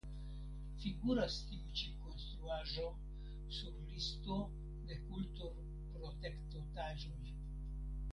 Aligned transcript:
Figuras 0.83 1.33
tiu 1.49 1.73
ĉi 1.81 1.89
konstruaĵo 2.05 2.85
sur 3.57 3.75
listo 3.91 4.39
de 4.87 4.97
kulturprotektotaĵoj. 5.11 7.21